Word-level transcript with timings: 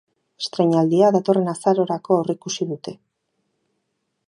Estreinaldia 0.43 1.09
datorren 1.17 1.51
azarorako 1.53 2.17
aurreikusi 2.17 2.69
dute. 2.73 2.97